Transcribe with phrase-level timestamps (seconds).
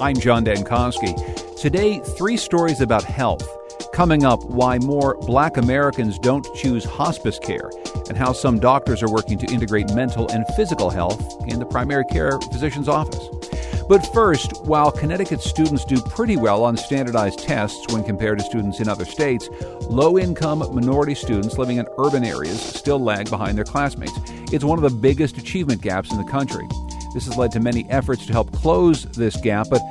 [0.00, 1.60] I'm John Dankosky.
[1.60, 3.46] Today, three stories about health.
[3.92, 7.70] Coming up, why more black Americans don't choose hospice care,
[8.08, 12.06] and how some doctors are working to integrate mental and physical health in the primary
[12.06, 13.28] care physician's office.
[13.90, 18.80] But first, while Connecticut students do pretty well on standardized tests when compared to students
[18.80, 19.50] in other states,
[19.82, 24.18] low income minority students living in urban areas still lag behind their classmates.
[24.50, 26.66] It's one of the biggest achievement gaps in the country.
[27.12, 29.82] This has led to many efforts to help close this gap, but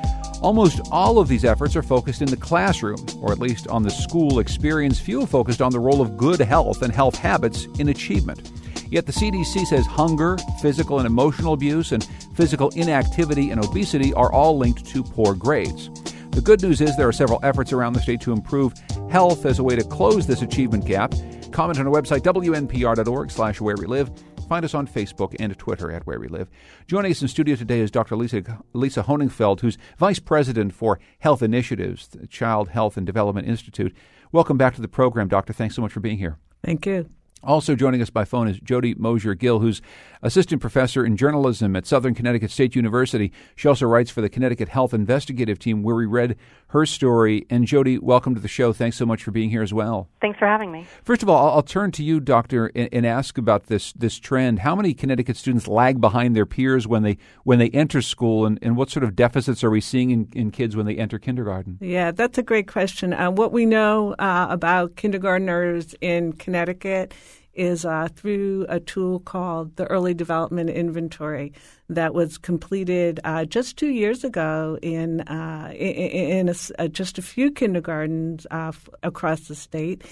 [0.42, 3.92] almost all of these efforts are focused in the classroom, or at least on the
[3.92, 8.52] school experience, few focused on the role of good health and health habits in achievement.
[8.90, 12.04] Yet the CDC says hunger, physical and emotional abuse, and
[12.34, 15.90] physical inactivity and obesity are all linked to poor grades.
[16.32, 18.74] The good news is there are several efforts around the state to improve
[19.10, 21.14] health as a way to close this achievement gap.
[21.52, 24.10] Comment on our website, wnpr.org slash where we live.
[24.50, 26.50] Find us on Facebook and Twitter at Where We Live.
[26.88, 28.16] Joining us in studio today is Dr.
[28.16, 33.96] Lisa, Lisa Honigfeld, who's Vice President for Health Initiatives, the Child Health and Development Institute.
[34.32, 35.54] Welcome back to the program, Doctor.
[35.54, 36.40] Thanks so much for being here.
[36.66, 37.12] Thank you.
[37.44, 39.84] Also joining us by phone is Jody Mozdzer Gil, who's
[40.22, 43.32] assistant professor in journalism at Southern Connecticut State University.
[43.56, 46.36] She also writes for the Connecticut Health Investigative Team, where we read
[46.68, 47.46] her story.
[47.50, 48.74] And Jody, welcome to the show.
[48.74, 50.10] Thanks so much for being here as well.
[50.22, 50.86] Thanks for having me.
[51.04, 54.20] First of all, I'll, I'll turn to you, Doctor, and, and, ask about this this
[54.20, 54.60] trend.
[54.60, 58.60] How many Connecticut students lag behind their peers when they when they enter school, and,
[58.62, 61.80] and what sort of deficits are we seeing in, in kids when they enter kindergarten?
[61.82, 63.14] Yeah, that's a great question.
[63.14, 67.14] Uh, what we know uh, about kindergartners in Connecticut
[67.54, 71.54] is uh, through a tool called the Early Development Inventory
[71.90, 77.18] that was completed uh, just two years ago in uh, in, in a, uh, just
[77.18, 80.04] a few kindergartens uh, f- across the state.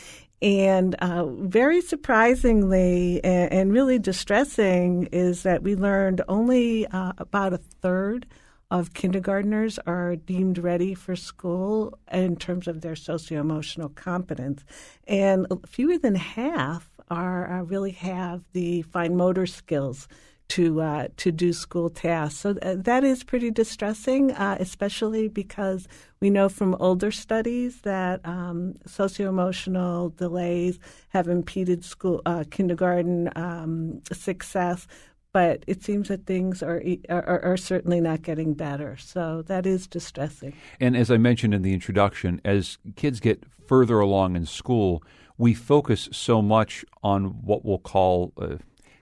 [0.42, 7.58] And uh, very surprisingly and, and, really distressing is that we learned only about a
[7.58, 8.28] third
[8.69, 14.64] of kindergartners are deemed ready for school in terms of their socio emotional competence.
[15.08, 20.07] And fewer than half are uh, really have the fine motor skills
[20.50, 22.40] to uh, to do school tasks.
[22.40, 25.88] So th- uh, that is pretty distressing, uh, especially because
[26.22, 30.79] we know from older studies that um, socio emotional delays
[31.09, 34.88] have impeded school uh, kindergarten um, success.
[35.34, 38.97] But it seems that things are, are, are certainly not getting better.
[38.97, 40.53] So that is distressing.
[40.79, 45.03] And as I mentioned in the introduction, as kids get further along in school,
[45.38, 48.56] we focus so much on what we'll call uh,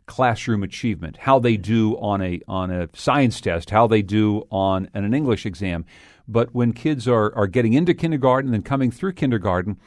[0.05, 4.89] classroom achievement, how they do on a on a science test, how they do on
[4.93, 5.85] an English exam.
[6.27, 9.77] But when kids are, are getting into kindergarten and then coming through kindergarten,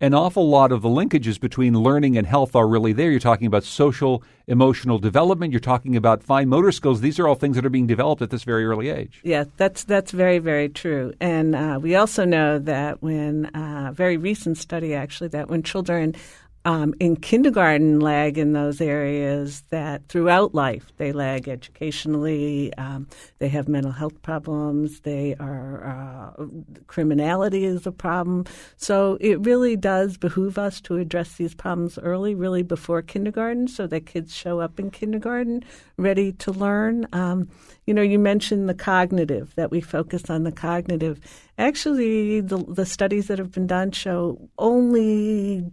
[0.00, 3.10] an awful lot of the linkages between learning and health are really there.
[3.10, 5.52] You're talking about social, emotional development.
[5.52, 7.00] You're talking about fine motor skills.
[7.00, 9.20] These are all things that are being developed at this very early age.
[9.22, 11.12] Yeah, that's that's very very true.
[11.20, 16.14] And uh, we also know that when uh, very recent study actually that when children
[16.64, 23.06] um, in kindergarten lag in those areas that throughout life they lag educationally, um,
[23.38, 26.44] they have mental health problems, they are uh,
[26.86, 28.46] criminality is a problem.
[28.76, 33.86] So it really does behoove us to address these problems early, really before kindergarten, so
[33.88, 35.64] that kids show up in kindergarten
[35.98, 37.06] ready to learn.
[37.12, 37.48] Um,
[37.86, 41.20] you know, you mentioned the cognitive that we focus on the cognitive.
[41.58, 45.64] Actually, the, the studies that have been done show only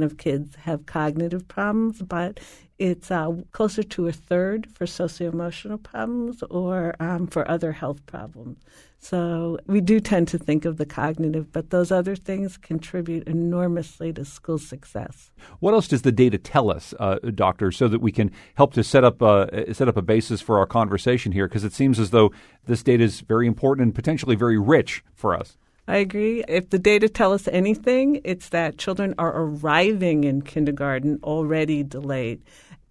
[0.00, 2.40] 20% of kids have cognitive problems, but
[2.78, 8.04] it's uh, closer to a third for socio emotional problems or um, for other health
[8.06, 8.58] problems.
[9.02, 14.12] So we do tend to think of the cognitive, but those other things contribute enormously
[14.12, 15.30] to school success.
[15.60, 18.84] What else does the data tell us, uh, doctor, so that we can help to
[18.84, 21.48] set up a, set up a basis for our conversation here?
[21.48, 22.30] Because it seems as though
[22.66, 25.56] this data is very important and potentially very rich for us.
[25.90, 26.44] I agree.
[26.46, 32.42] If the data tell us anything, it's that children are arriving in kindergarten already delayed,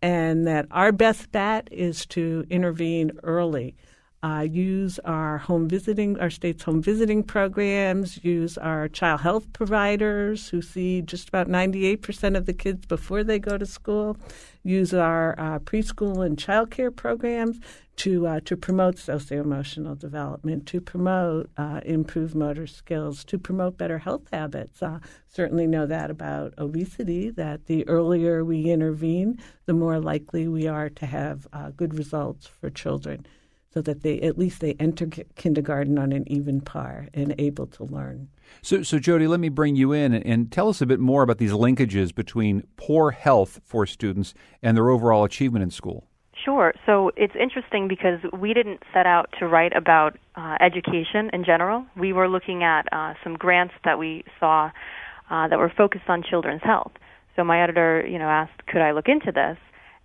[0.02, 3.74] and that our best bet is to intervene early
[4.22, 10.50] uh, use our home visiting, our state's home visiting programs, use our child health providers
[10.50, 14.18] who see just about 98% of the kids before they go to school,
[14.64, 17.60] use our uh, preschool and child care programs
[17.96, 24.00] to uh, to promote socio-emotional development, to promote uh, improved motor skills, to promote better
[24.00, 24.82] health habits.
[24.82, 27.30] Uh, certainly know that about obesity.
[27.30, 32.48] That the earlier we intervene, the more likely we are to have uh, good results
[32.48, 33.26] for children
[33.74, 37.84] so that they at least they enter kindergarten on an even par and able to
[37.84, 38.30] learn.
[38.62, 41.22] So, so Jody, let me bring you in and, and tell us a bit more
[41.22, 44.34] about these linkages between poor health for students
[44.64, 46.06] and their overall achievement in school.
[46.44, 46.74] Sure.
[46.86, 51.86] So it's interesting because we didn't set out to write about uh, education in general.
[51.98, 54.72] We were looking at uh, some grants that we saw
[55.30, 56.94] uh, that were focused on children's health.
[57.36, 59.58] So my editor, you know, asked, could I look into this?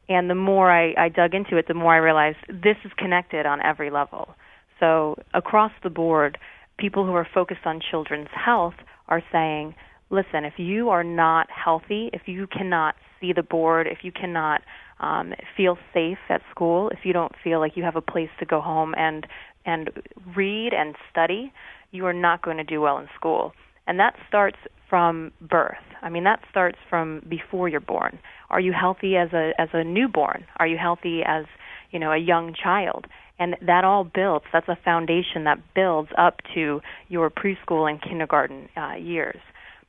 [0.08, 3.46] And the more I, I dug into it, the more I realized this is connected
[3.46, 4.34] on every level.
[4.80, 6.38] So across the board,
[6.78, 8.74] people who are focused on children's health
[9.08, 9.74] are saying,
[10.10, 14.60] listen, if you are not healthy, if you cannot see the board, if you cannot
[15.00, 18.46] um, feel safe at school, if you don't feel like you have a place to
[18.46, 19.26] go home and
[19.66, 19.90] and
[20.36, 21.50] read and study,
[21.90, 23.54] you are not going to do well in school.
[23.86, 24.58] And that starts
[24.88, 25.76] from birth.
[26.02, 28.18] I mean, that starts from before you're born.
[28.50, 30.44] Are you healthy as a as a newborn?
[30.58, 31.44] Are you healthy as
[31.90, 33.06] you know a young child?
[33.38, 34.44] And that all builds.
[34.52, 39.40] That's a foundation that builds up to your preschool and kindergarten uh, years.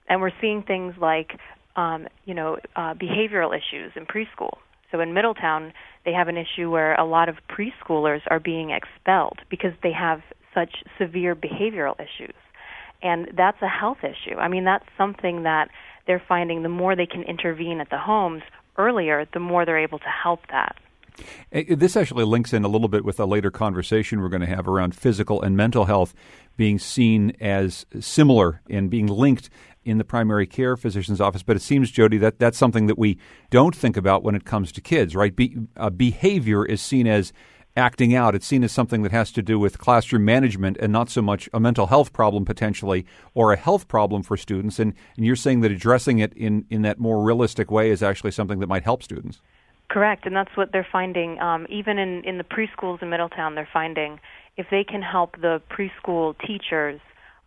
[0.10, 1.38] And we're seeing things like
[1.76, 4.58] um, you know uh, behavioral issues in preschool.
[4.92, 5.74] So in Middletown,
[6.06, 10.22] they have an issue where a lot of preschoolers are being expelled because they have
[10.54, 12.36] such severe behavioral issues.
[13.06, 14.36] And that's a health issue.
[14.38, 15.70] I mean, that's something that
[16.08, 18.42] they're finding the more they can intervene at the homes
[18.78, 20.76] earlier, the more they're able to help that.
[21.52, 24.68] This actually links in a little bit with a later conversation we're going to have
[24.68, 26.16] around physical and mental health
[26.58, 29.50] being seen as similar and being linked
[29.86, 31.44] in the primary care physician's office.
[31.44, 33.20] But it seems, Jody, that that's something that we
[33.52, 35.34] don't think about when it comes to kids, right?
[35.34, 37.32] Be, uh, behavior is seen as
[37.76, 38.36] acting out.
[38.36, 41.50] It's seen as something that has to do with classroom management and not so much
[41.54, 44.80] a mental health problem potentially or a health problem for students.
[44.80, 48.32] And, and you're saying that addressing it in, in that more realistic way is actually
[48.32, 49.42] something that might help students.
[49.90, 51.40] Correct, and that's what they're finding.
[51.40, 54.20] Um, even in, in the preschools in Middletown, they're finding
[54.58, 57.00] if they can help the preschool teachers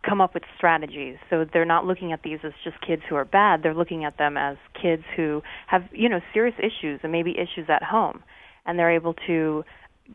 [0.09, 1.17] come up with strategies.
[1.29, 3.63] So they're not looking at these as just kids who are bad.
[3.63, 7.69] They're looking at them as kids who have, you know, serious issues and maybe issues
[7.69, 8.23] at home.
[8.67, 9.65] And they're able to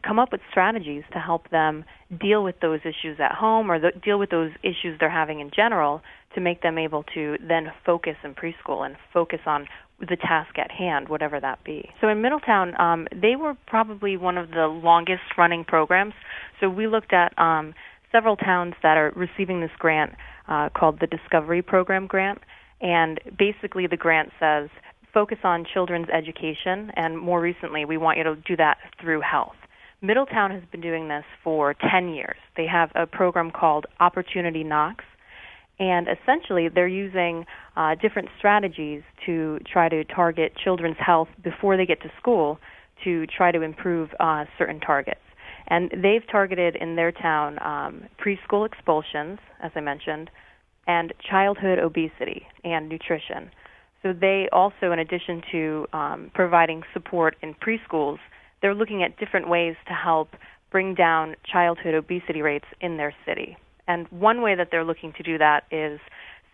[0.05, 1.85] come up with strategies to help them
[2.19, 5.51] deal with those issues at home or the, deal with those issues they're having in
[5.55, 6.01] general
[6.35, 9.67] to make them able to then focus in preschool and focus on
[9.99, 11.89] the task at hand, whatever that be.
[12.01, 16.13] So in Middletown, um, they were probably one of the longest running programs.
[16.59, 17.73] So we looked at um,
[18.11, 20.13] several towns that are receiving this grant
[20.47, 22.39] uh, called the Discovery Program Grant.
[22.81, 24.69] And basically, the grant says
[25.13, 29.55] focus on children's education, and more recently, we want you to do that through health.
[30.03, 32.35] Middletown has been doing this for 10 years.
[32.57, 35.05] They have a program called Opportunity Knocks,
[35.79, 37.45] and essentially they're using
[37.77, 42.59] uh, different strategies to try to target children's health before they get to school
[43.05, 45.21] to try to improve uh, certain targets.
[45.67, 50.29] And they've targeted in their town um, preschool expulsions, as I mentioned,
[50.85, 53.51] and childhood obesity and nutrition.
[54.01, 58.17] So they also, in addition to um, providing support in preschools,
[58.63, 60.29] they're looking at different ways to help
[60.71, 63.55] bring down childhood obesity rates in their city.
[63.87, 65.99] And one way that they're looking to do that is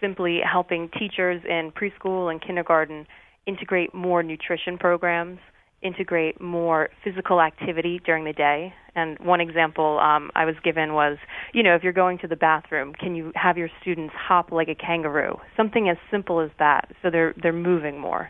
[0.01, 3.05] simply helping teachers in preschool and kindergarten
[3.45, 5.39] integrate more nutrition programs,
[5.81, 8.73] integrate more physical activity during the day.
[8.95, 11.17] And one example um, I was given was,
[11.53, 14.67] you know, if you're going to the bathroom, can you have your students hop like
[14.67, 15.37] a kangaroo?
[15.55, 18.29] Something as simple as that, so they're they're moving more.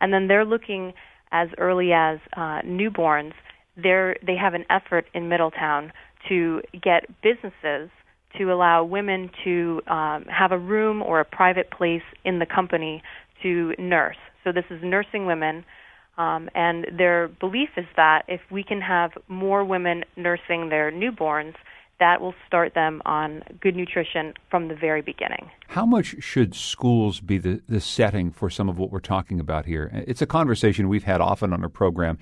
[0.00, 0.92] And then they're looking
[1.32, 3.32] as early as uh, newborns,
[3.76, 5.92] they have an effort in Middletown
[6.28, 7.90] to get businesses
[8.38, 13.02] to allow women to um, have a room or a private place in the company
[13.42, 14.16] to nurse.
[14.44, 15.64] So this is nursing women,
[16.18, 21.54] um, and their belief is that if we can have more women nursing their newborns,
[21.98, 25.50] that will start them on good nutrition from the very beginning.
[25.68, 29.66] How much should schools be the, the setting for some of what we're talking about
[29.66, 29.90] here?
[30.06, 32.18] It's a conversation we've had often on our program.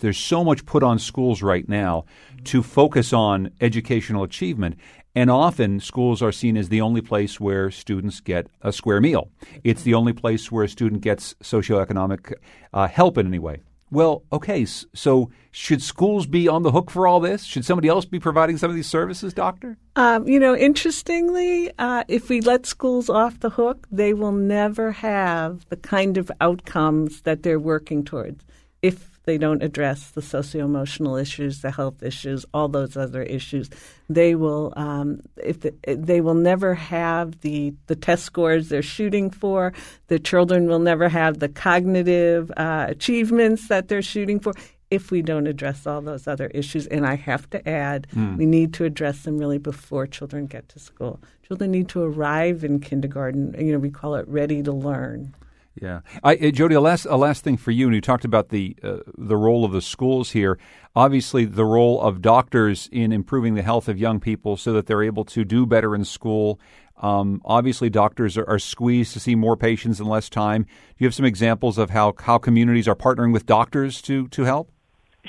[0.00, 2.04] There's so much put on schools right now
[2.44, 4.76] to focus on educational achievement.
[5.14, 9.30] And often schools are seen as the only place where students get a square meal.
[9.64, 12.34] It's the only place where a student gets socioeconomic
[12.72, 13.62] uh, help in any way.
[13.90, 17.44] Well, okay, so should schools be on the hook for all this?
[17.44, 19.78] Should somebody else be providing some of these services, doctor?
[19.96, 24.92] Um, you know, interestingly, uh, if we let schools off the hook, they will never
[24.92, 28.44] have the kind of outcomes that they're working towards.
[28.82, 33.68] If they don't address the socio emotional issues, the health issues, all those other issues.
[34.08, 39.28] They will, um, if the, they will never have the the test scores they're shooting
[39.28, 39.74] for.
[40.06, 44.54] The children will never have the cognitive uh, achievements that they're shooting for
[44.90, 46.86] if we don't address all those other issues.
[46.86, 48.34] And I have to add, mm.
[48.38, 51.20] we need to address them really before children get to school.
[51.46, 53.54] Children need to arrive in kindergarten.
[53.58, 55.34] You know, we call it ready to learn.
[55.82, 56.74] Yeah, I, uh, Jody.
[56.74, 59.64] A last a last thing for you, and you talked about the uh, the role
[59.64, 60.58] of the schools here.
[60.96, 65.02] Obviously, the role of doctors in improving the health of young people so that they're
[65.02, 66.58] able to do better in school.
[67.00, 70.64] Um, obviously, doctors are, are, squeezed to see more patients in less time.
[70.64, 70.68] Do
[70.98, 74.72] you have some examples of how how communities are partnering with doctors to to help?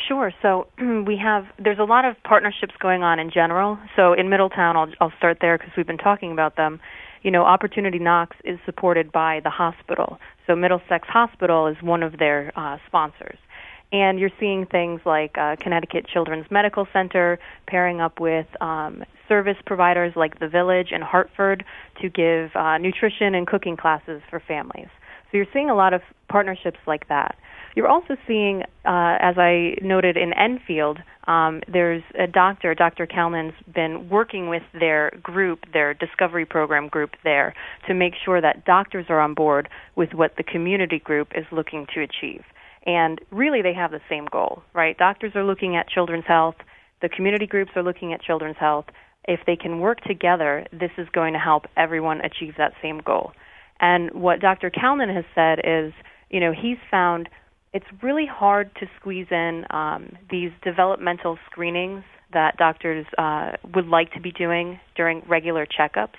[0.08, 0.32] Sure.
[0.41, 0.68] So
[1.06, 3.77] we have there's a lot of partnerships going on in general.
[3.96, 6.79] So in Middletown, I'll I'll start there because we've been talking about them
[7.22, 10.20] you know, Opportunity Knocks is supported by the hospital.
[10.48, 13.38] So Middlesex Hospital is one of their uh, sponsors.
[13.92, 19.58] And you're seeing things like uh, Connecticut Children's Medical Center pairing up with um, service
[19.66, 21.66] providers like The Village and Hartford
[22.02, 24.90] to give uh, nutrition and cooking classes for families.
[25.31, 27.36] So you're seeing a lot of partnerships like that.
[27.75, 33.05] You're also seeing, uh, as I noted in Enfield, um, there's a doctor, Dr.
[33.05, 37.53] Kalman's been working with their group, their discovery program group there,
[37.88, 41.86] to make sure that doctors are on board with what the community group is looking
[41.93, 42.43] to achieve.
[42.86, 44.98] And really, they have the same goal, right?
[44.98, 46.55] Doctors are looking at children's health,
[47.01, 48.86] the community groups are looking at children's health.
[49.25, 53.31] If they can work together, this is going to help everyone achieve that same goal.
[53.79, 54.69] And what Dr.
[54.69, 55.93] Kalman has said is,
[56.29, 57.29] you know, he's found
[57.71, 64.12] it's really hard to squeeze in um, these developmental screenings that doctors uh, would like
[64.13, 66.17] to be doing during regular checkups.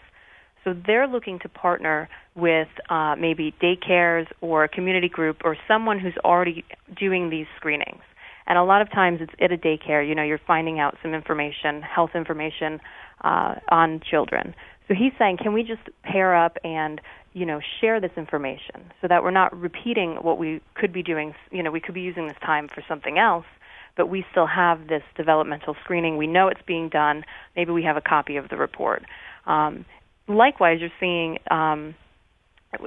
[0.64, 5.98] So they're looking to partner with uh, maybe daycares or a community group or someone
[5.98, 6.64] who's already
[6.98, 8.02] doing these screenings.
[8.46, 10.06] And a lot of times it's at a daycare.
[10.06, 12.80] You know, you're finding out some information, health information
[13.22, 14.54] uh, on children.
[14.90, 17.00] So he's saying, can we just pair up and
[17.32, 21.34] you know, share this information so that we're not repeating what we could be doing.
[21.52, 23.44] You know, we could be using this time for something else,
[23.96, 26.16] but we still have this developmental screening.
[26.16, 27.24] We know it's being done.
[27.54, 29.04] Maybe we have a copy of the report.
[29.46, 29.84] Um,
[30.26, 31.94] likewise, you're seeing, um,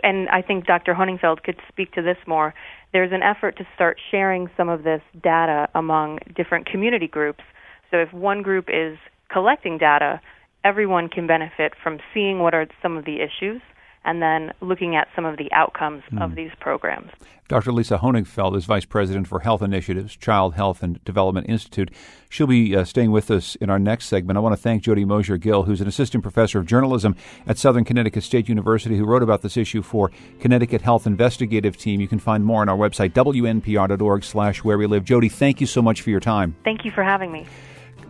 [0.01, 0.93] and I think Dr.
[0.93, 2.53] Honigfeld could speak to this more.
[2.91, 7.43] There's an effort to start sharing some of this data among different community groups.
[7.91, 8.97] So if one group is
[9.31, 10.19] collecting data,
[10.63, 13.61] everyone can benefit from seeing what are some of the issues
[14.05, 16.21] and then looking at some of the outcomes mm.
[16.21, 16.35] of hmm.
[16.35, 17.09] these programs.
[17.47, 17.71] Dr.
[17.71, 21.91] Lisa Honigfeld is Vice President for Health Initiatives, Child Health and Development Institute.
[22.29, 24.37] She'll be uh, staying with us in our next segment.
[24.37, 27.15] I want to thank Jody Mozdzer Gil, who's an assistant professor of journalism
[27.45, 32.01] at Southern Connecticut State University, who wrote about this issue for Connecticut Health Investigative Team.
[32.01, 35.03] You can find more on our website, wnpr.org slash where we live.
[35.03, 36.55] Jody, thank you so much for your time.
[36.63, 37.45] Thank you for having me.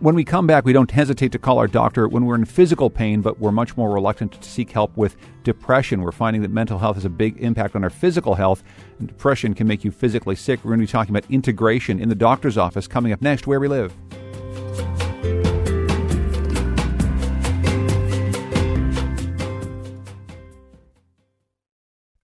[0.00, 2.90] When we come back, we don't hesitate to call our doctor when we're in physical
[2.90, 6.02] pain, but we're much more reluctant to seek help with depression.
[6.02, 8.64] We're finding that mental health has a big impact on our physical health,
[8.98, 10.64] and depression can make you physically sick.
[10.64, 13.60] We're going to be talking about integration in the doctor's office coming up next, where
[13.60, 13.94] we live.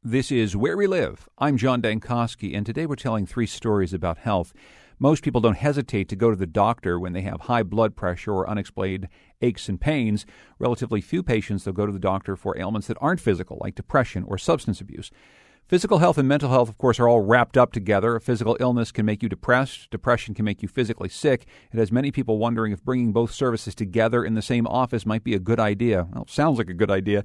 [0.03, 1.29] This is Where We Live.
[1.39, 4.53] I'm John Dankosky, and today we're telling three stories about health.
[5.03, 8.33] Most people don't hesitate to go to the doctor when they have high blood pressure
[8.33, 9.09] or unexplained
[9.41, 10.27] aches and pains.
[10.59, 14.25] Relatively few patients, will go to the doctor for ailments that aren't physical, like depression
[14.29, 15.11] or substance abuse.
[15.67, 18.17] Physical health and mental health, of course, are all wrapped up together.
[18.17, 19.89] A physical illness can make you depressed.
[19.91, 21.47] Depression can make you physically sick.
[21.73, 25.25] It has many people wondering if bringing both services together in the same office might
[25.25, 26.09] be a good idea.
[26.13, 27.25] Well, sounds like a good idea.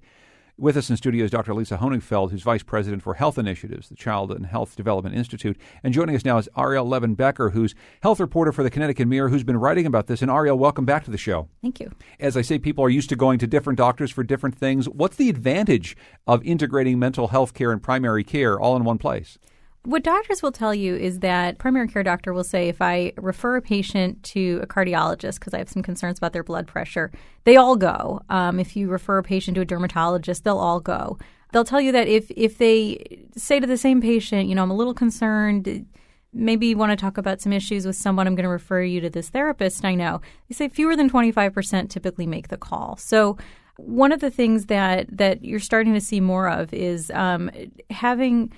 [0.57, 1.53] With us in studio is Dr.
[1.53, 5.57] Lisa Honigfeld, who's Vice President for Health Initiatives, the Child and Health Development Institute.
[5.83, 9.27] And joining us now is Arielle Levin Becker, who's health reporter for the Connecticut Mirror,
[9.27, 10.21] who's been writing about this.
[10.21, 11.49] And Arielle, welcome back to the show.
[11.61, 11.91] Thank you.
[12.21, 14.87] As I say, people are used to going to different doctors for different things.
[14.87, 19.37] What's the advantage of integrating mental health care and primary care all in one place?
[19.85, 23.57] What doctors will tell you is that primary care doctor will say if I refer
[23.57, 27.11] a patient to a cardiologist because I have some concerns about their blood pressure,
[27.43, 28.21] they all go.
[28.27, 31.19] Um, if you refer a patient to a dermatologist, they'll all go.
[31.53, 34.71] They'll tell you that if if they say to the same patient, you know, I'm
[34.71, 35.85] a little concerned,
[36.33, 39.01] maybe you want to talk about some issues with someone, I'm going to refer you
[39.01, 40.19] to this therapist I know.
[40.49, 42.97] They say fewer than 25% typically make the call.
[42.97, 43.37] So
[43.77, 47.51] one of the things that that you're starting to see more of is um,
[47.91, 48.51] having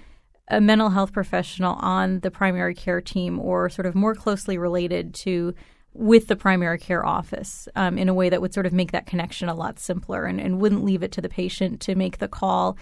[0.49, 5.13] a mental health professional on the primary care team or sort of more closely related
[5.13, 5.53] to
[5.93, 9.07] with the primary care office um, in a way that would sort of make that
[9.07, 12.27] connection a lot simpler and, and wouldn't leave it to the patient to make the
[12.27, 12.77] call.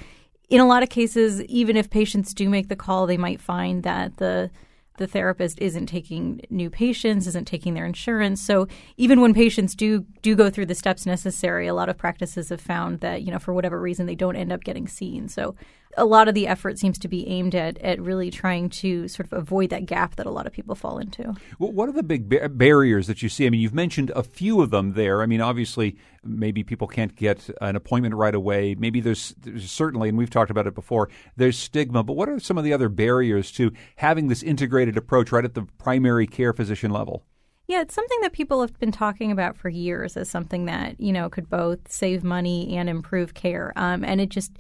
[0.50, 3.84] In a lot of cases, even if patients do make the call, they might find
[3.84, 4.52] that the
[4.98, 8.42] the therapist isn't taking new patients, isn't taking their insurance.
[8.42, 12.50] So even when patients do do go through the steps necessary, a lot of practices
[12.50, 15.28] have found that you know for whatever reason they don't end up getting seen.
[15.28, 15.56] So
[15.98, 19.26] a lot of the effort seems to be aimed at at really trying to sort
[19.26, 21.34] of avoid that gap that a lot of people fall into.
[21.60, 23.46] Well, what are the big bar- barriers that you see?
[23.46, 25.22] I mean, you've mentioned a few of them there.
[25.22, 28.76] I mean, obviously, maybe people can't get an appointment right away.
[28.76, 32.04] Maybe there's, there's certainly, and we've talked about it before, there's stigma.
[32.04, 35.54] But what are some of the other barriers to having this integrated approach right at
[35.54, 37.26] the primary care physician level?
[37.68, 41.12] Yeah, it's something that people have been talking about for years as something that you
[41.12, 43.74] know could both save money and improve care.
[43.76, 44.52] Um, and it just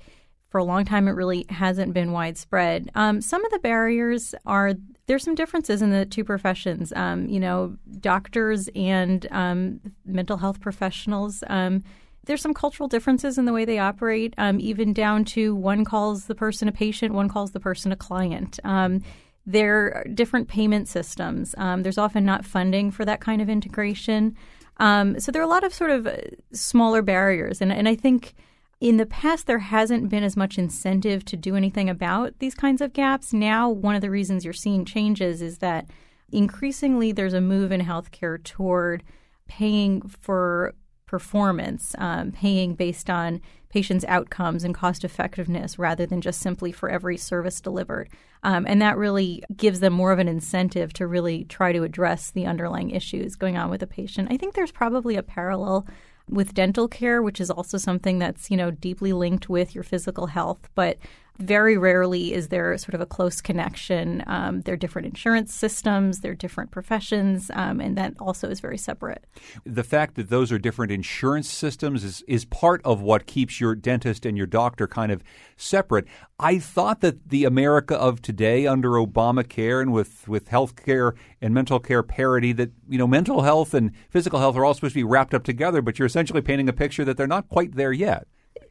[0.50, 2.90] for a long time, it really hasn't been widespread.
[2.96, 4.74] Um, some of the barriers are
[5.08, 6.92] there's some differences in the two professions.
[6.96, 11.44] Um, you know, doctors and um, mental health professionals.
[11.48, 11.84] Um,
[12.25, 16.25] there's some cultural differences in the way they operate, um, even down to one calls
[16.25, 18.60] the person a patient, one calls the person a client.
[18.64, 19.04] Um,
[19.46, 21.54] there are different payment systems.
[21.58, 24.36] there's often not funding for that kind of integration.
[24.80, 26.18] so there are a lot of sort of uh,
[26.52, 28.34] smaller barriers, and, and I think
[28.82, 32.82] in the past, there hasn't been as much incentive to do anything about these kinds
[32.82, 33.34] of gaps.
[33.34, 35.89] Now, one of the reasons you're seeing changes is that
[36.32, 39.03] increasingly there's a move in healthcare toward
[39.48, 40.74] paying for
[41.05, 43.39] performance, um, paying based on
[43.70, 48.10] patients' outcomes and cost effectiveness rather than just simply for every service delivered.
[48.44, 52.32] Um, and that really gives them more of an incentive to really try to address
[52.32, 54.29] the underlying issues going on with a patient.
[54.32, 55.88] I think there's probably a parallel
[56.29, 60.27] with dental care, which is also something that's, you know, deeply linked with your physical
[60.27, 60.70] health.
[60.75, 60.98] But
[61.39, 64.24] very rarely is there sort of a close connection.
[64.27, 68.60] Um, there are different insurance systems, there are different professions, um, and that also is
[68.60, 69.25] very separate.
[69.65, 73.75] The fact that those are different insurance systems is, is part of what keeps your
[73.75, 75.24] dentist and your doctor kind of
[75.58, 76.06] separate.
[76.39, 81.54] I thought that the America of today under Obamacare and with, with health care and
[81.54, 85.00] mental care parity, that, you know, mental health and physical health are all supposed to
[85.00, 87.94] be wrapped up together, but you're essentially painting a picture that they're not quite there
[87.94, 88.27] yet.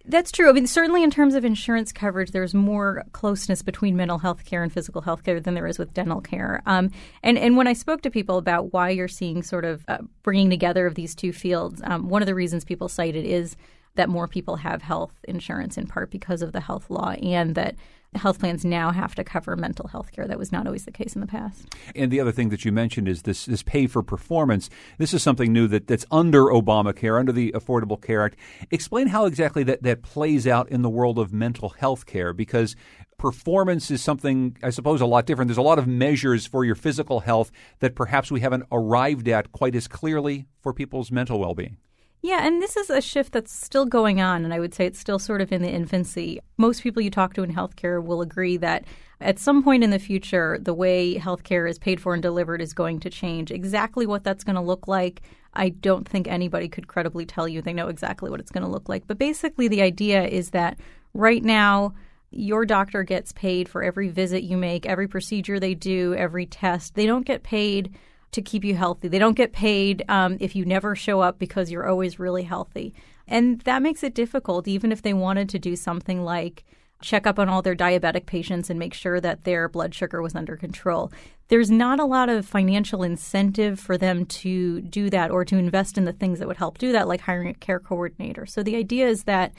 [0.06, 0.50] That's true.
[0.50, 4.62] I mean, certainly in terms of insurance coverage, there's more closeness between mental health care
[4.62, 6.62] and physical health care than there is with dental care.
[6.66, 6.90] Um,
[7.22, 10.50] and and when I spoke to people about why you're seeing sort of uh, bringing
[10.50, 13.56] together of these two fields, um, one of the reasons people cited is
[13.94, 17.74] that more people have health insurance in part because of the health law, and that
[18.14, 20.26] health plans now have to cover mental health care.
[20.26, 21.74] That was not always the case in the past.
[21.94, 24.70] And the other thing that you mentioned is this this pay for performance.
[24.98, 28.36] This is something new that, that's under Obamacare, under the Affordable Care Act.
[28.70, 32.76] Explain how exactly that, that plays out in the world of mental health care because
[33.18, 35.48] performance is something, I suppose, a lot different.
[35.48, 37.50] There's a lot of measures for your physical health
[37.80, 41.76] that perhaps we haven't arrived at quite as clearly for people's mental well being.
[42.24, 44.98] Yeah, and this is a shift that's still going on, and I would say it's
[44.98, 46.40] still sort of in the infancy.
[46.56, 48.86] Most people you talk to in healthcare will agree that
[49.20, 52.72] at some point in the future, the way healthcare is paid for and delivered is
[52.72, 53.50] going to change.
[53.50, 55.20] Exactly what that's going to look like,
[55.52, 58.70] I don't think anybody could credibly tell you they know exactly what it's going to
[58.70, 59.06] look like.
[59.06, 60.78] But basically, the idea is that
[61.12, 61.92] right now,
[62.30, 66.94] your doctor gets paid for every visit you make, every procedure they do, every test.
[66.94, 67.94] They don't get paid
[68.34, 69.08] to keep you healthy.
[69.08, 72.94] They don't get paid um, if you never show up because you're always really healthy.
[73.26, 76.64] And that makes it difficult, even if they wanted to do something like
[77.00, 80.34] check up on all their diabetic patients and make sure that their blood sugar was
[80.34, 81.12] under control.
[81.48, 85.98] There's not a lot of financial incentive for them to do that or to invest
[85.98, 88.46] in the things that would help do that, like hiring a care coordinator.
[88.46, 89.52] So the idea is that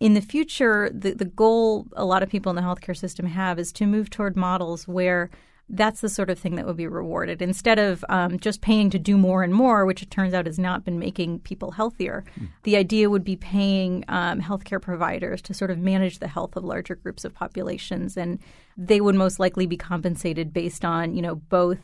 [0.00, 3.58] in the future, the, the goal a lot of people in the healthcare system have
[3.58, 5.30] is to move toward models where
[5.68, 8.98] that's the sort of thing that would be rewarded instead of um, just paying to
[8.98, 12.24] do more and more, which it turns out has not been making people healthier.
[12.38, 12.48] Mm.
[12.62, 16.64] The idea would be paying um, healthcare providers to sort of manage the health of
[16.64, 18.38] larger groups of populations, and
[18.76, 21.78] they would most likely be compensated based on you know both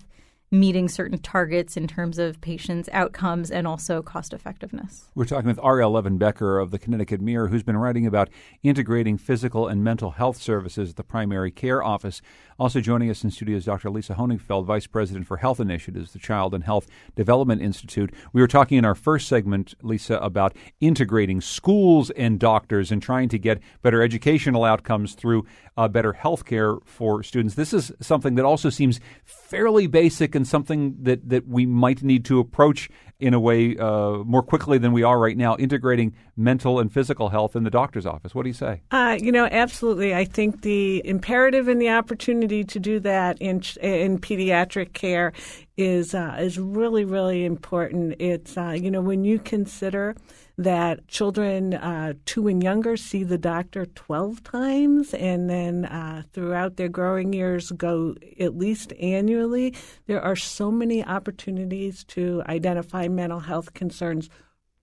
[0.53, 5.11] meeting certain targets in terms of patients' outcomes and also cost effectiveness.
[5.15, 8.29] We're talking with Arielle Levin-Becker of the Connecticut Mirror, who's been writing about
[8.63, 12.21] integrating physical and mental health services at the primary care office.
[12.59, 13.91] Also joining us in studio is Dr.
[13.91, 16.87] Lisa Honigfeld, Vice President for Health Initiatives, the Child and Health
[17.17, 18.13] Development Institute.
[18.33, 23.29] We were talking in our first segment, Lisa, about integrating schools and doctors and trying
[23.31, 27.55] to get better educational outcomes through uh, better health care for students.
[27.55, 32.25] This is something that also seems fairly basic and something that, that we might need
[32.27, 32.91] to approach
[33.23, 37.29] in a way uh, more quickly than we are right now, integrating mental and physical
[37.29, 38.35] health in the doctor's office.
[38.35, 38.83] What do you say?
[38.91, 40.13] Uh, you know, absolutely.
[40.13, 45.33] I think the imperative and the opportunity to do that in in pediatric care
[45.77, 48.17] is uh, is really really important.
[48.19, 50.17] It's uh, you know when you consider
[50.59, 56.77] that children uh, two and younger see the doctor 12 times and then uh, throughout
[56.77, 59.75] their growing years go at least annually.
[60.07, 64.29] There are so many opportunities to identify mental health concerns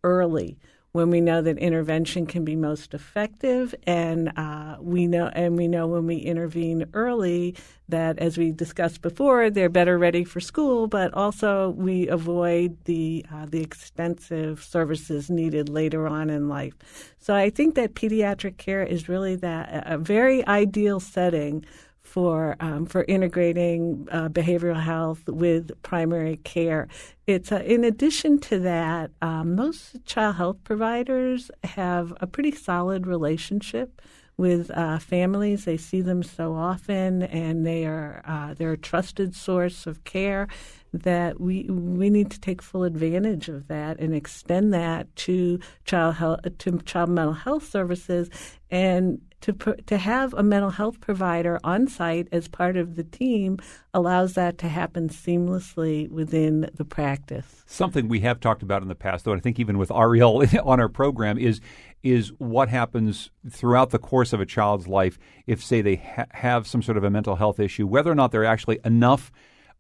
[0.04, 0.58] early
[0.92, 5.68] when we know that intervention can be most effective, and uh, we know and we
[5.68, 7.56] know when we intervene early
[7.90, 13.26] that, as we discussed before, they're better ready for school, but also we avoid the
[13.32, 16.74] uh, the extensive services needed later on in life.
[17.20, 21.66] So I think that pediatric care is really that a very ideal setting
[22.10, 26.88] for um, for integrating uh, behavioral health with primary care.
[27.28, 33.06] It's uh, in addition to that, um, most child health providers have a pretty solid
[33.06, 34.02] relationship
[34.38, 35.66] with uh, families.
[35.66, 40.48] They see them so often, and they are uh, they're a trusted source of care.
[40.92, 46.16] That we we need to take full advantage of that and extend that to child
[46.16, 48.32] health to child mental health services
[48.72, 49.54] and to
[49.86, 53.58] to have a mental health provider on site as part of the team
[53.94, 57.64] allows that to happen seamlessly within the practice.
[57.66, 60.80] Something we have talked about in the past, though, I think even with Arielle on
[60.80, 61.62] our program is
[62.04, 66.66] is what happens throughout the course of a child's life if, say, they ha- have
[66.66, 69.32] some sort of a mental health issue, whether or not there are actually enough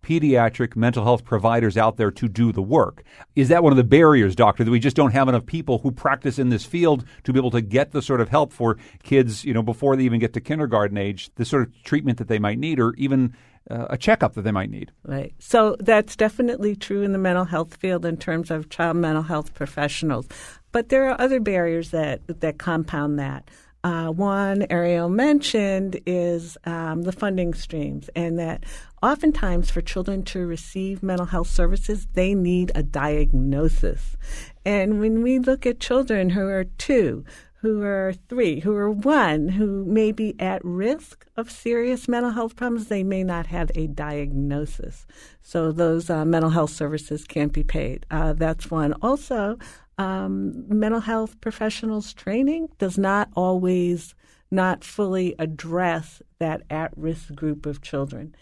[0.01, 3.03] pediatric mental health providers out there to do the work.
[3.35, 5.91] Is that one of the barriers, doctor, that we just don't have enough people who
[5.91, 9.43] practice in this field to be able to get the sort of help for kids,
[9.45, 12.39] you know, before they even get to kindergarten age, the sort of treatment that they
[12.39, 13.35] might need or even
[13.69, 14.91] uh, a checkup that they might need.
[15.03, 15.33] Right.
[15.39, 19.53] So that's definitely true in the mental health field in terms of child mental health
[19.53, 20.27] professionals.
[20.71, 23.49] But there are other barriers that that compound that.
[23.81, 28.65] Uh, one Arielle mentioned is um, the funding streams, and that
[29.01, 34.17] oftentimes for children to receive mental health services, they need a diagnosis.
[34.65, 37.23] And when we look at children who are two,
[37.61, 42.55] who are three, who are one, who may be at risk of serious mental health
[42.55, 45.05] problems, they may not have a diagnosis.
[45.41, 48.05] So those uh, mental health services can't be paid.
[48.09, 48.93] Uh, that's one.
[49.01, 49.57] Also,
[49.97, 54.15] um, mental health professionals training does not always
[54.51, 58.33] not fully address that at-risk group of children.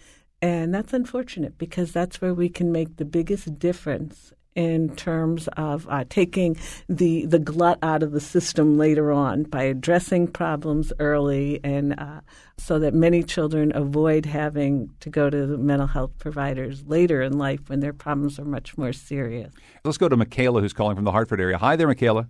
[0.42, 5.88] And that's unfortunate because that's where we can make the biggest difference in terms of
[5.88, 6.58] uh, taking
[6.90, 12.22] the the glut out of the system later on by addressing problems early, and uh,
[12.58, 17.60] so that many children avoid having to go to mental health providers later in life
[17.68, 19.54] when their problems are much more serious.
[19.86, 21.60] Let's go to Michaela, who's calling from the Hartford area.
[21.60, 22.28] Hi there, Michaela.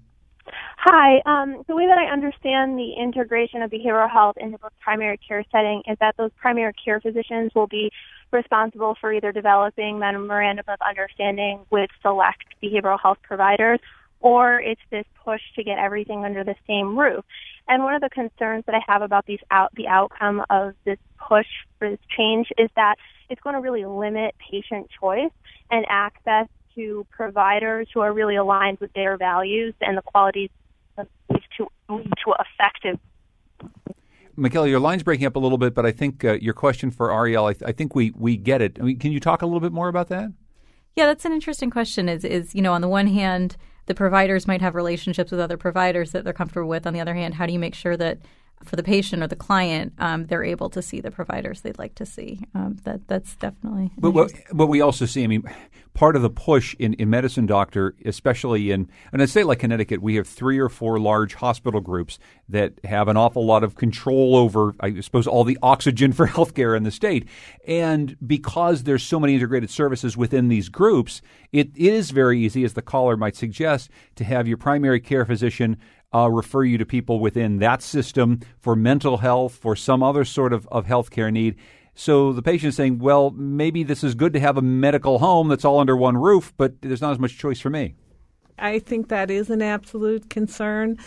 [0.77, 1.21] Hi.
[1.25, 5.43] Um, the way that I understand the integration of behavioral health into the primary care
[5.51, 7.91] setting is that those primary care physicians will be
[8.31, 13.79] responsible for either developing memorandum of understanding with select behavioral health providers
[14.19, 17.23] or it's this push to get everything under the same roof.
[17.67, 20.97] And one of the concerns that I have about these out the outcome of this
[21.17, 22.95] push for this change is that
[23.29, 25.31] it's going to really limit patient choice
[25.69, 26.47] and access
[26.77, 30.49] to providers who are really aligned with their values and the qualities
[31.57, 32.99] to lead to effective
[34.39, 37.09] Michaela, your line's breaking up a little bit, but I think uh, your question for
[37.09, 38.77] Arielle, I, th- I, think we, we get it.
[38.79, 40.31] I mean, can you talk a little bit more about that?
[40.95, 42.07] Yeah, that's an interesting question.
[42.07, 45.57] Is is you know, on the one hand, the providers might have relationships with other
[45.57, 46.85] providers that they're comfortable with.
[46.85, 48.19] On the other hand, how do you make sure that
[48.63, 51.95] for the patient or the client, um, they're able to see the providers they'd like
[51.95, 52.41] to see.
[52.55, 53.91] Um, that that's definitely.
[53.97, 55.43] But what, what we also see, I mean,
[55.93, 60.01] part of the push in, in medicine, doctor, especially in in a state like Connecticut,
[60.01, 64.35] we have three or four large hospital groups that have an awful lot of control
[64.35, 67.27] over, I suppose, all the oxygen for healthcare in the state.
[67.67, 72.73] And because there's so many integrated services within these groups, it is very easy, as
[72.73, 75.77] the caller might suggest, to have your primary care physician
[76.13, 80.53] uh, refer you to people within that system for mental health, for some other sort
[80.53, 81.55] of, of healthcare need.
[81.93, 85.47] So the patient is saying, well, maybe this is good to have a medical home
[85.47, 87.95] that's all under one roof, but there's not as much choice for me.
[88.59, 90.97] I think that is an absolute concern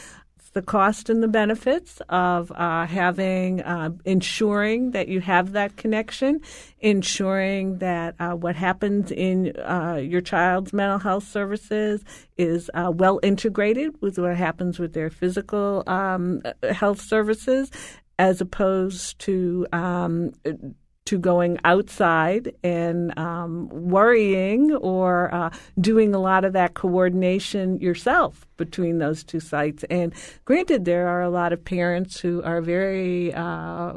[0.53, 6.41] the cost and the benefits of uh, having uh, ensuring that you have that connection,
[6.81, 12.05] ensuring that uh, what happens in uh, your child's mental health services
[12.37, 17.71] is uh, well integrated with what happens with their physical um, health services,
[18.19, 20.33] as opposed to um,
[21.11, 28.46] to going outside and um, worrying or uh, doing a lot of that coordination yourself
[28.57, 29.85] between those two sites.
[29.90, 33.94] And granted, there are a lot of parents who are very uh,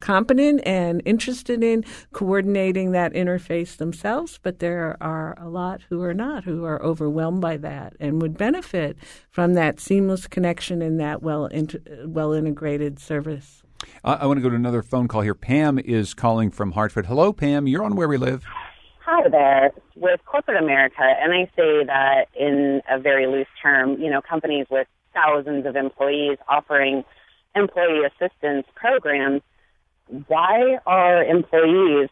[0.00, 6.14] competent and interested in coordinating that interface themselves, but there are a lot who are
[6.14, 8.96] not, who are overwhelmed by that and would benefit
[9.30, 13.62] from that seamless connection and that well inter- well integrated service.
[14.04, 15.34] Uh, I want to go to another phone call here.
[15.34, 17.06] Pam is calling from Hartford.
[17.06, 17.66] Hello, Pam.
[17.66, 18.44] You're on Where We Live.
[19.04, 19.72] Hi there.
[19.96, 24.66] With corporate America, and I say that in a very loose term, you know, companies
[24.70, 27.04] with thousands of employees offering
[27.54, 29.42] employee assistance programs
[30.26, 32.08] why are employees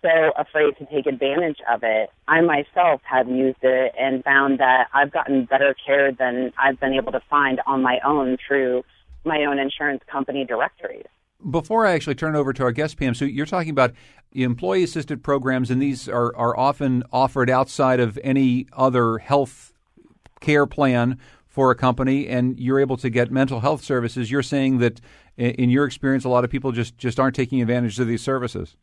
[0.00, 2.10] so afraid to take advantage of it?
[2.28, 6.94] I myself have used it and found that I've gotten better care than I've been
[6.94, 8.84] able to find on my own through
[9.24, 11.06] my own insurance company directories.
[11.50, 13.92] Before I actually turn over to our guest, Pam, so you're talking about
[14.32, 19.72] employee assisted programs, and these are, are often offered outside of any other health
[20.40, 24.30] care plan for a company, and you're able to get mental health services.
[24.30, 25.00] You're saying that
[25.36, 28.76] in your experience, a lot of people just, just aren't taking advantage of these services?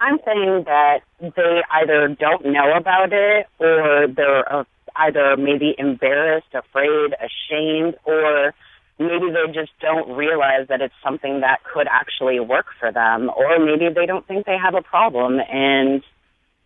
[0.00, 4.64] I'm saying that they either don't know about it or they're uh,
[4.96, 8.54] either maybe embarrassed, afraid, ashamed, or
[8.98, 13.58] maybe they just don't realize that it's something that could actually work for them, or
[13.58, 16.02] maybe they don't think they have a problem and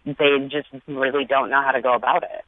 [0.04, 2.44] they just really don't know how to go about it.